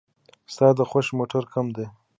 ستا 0.53 0.67
د 0.77 0.79
خوښې 0.89 1.13
موټر 1.19 1.43
کوم 1.53 1.67
دی؟ 1.75 1.85